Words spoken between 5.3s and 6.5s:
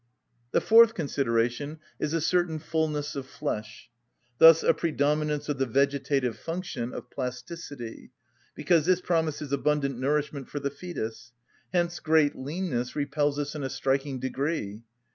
of the vegetative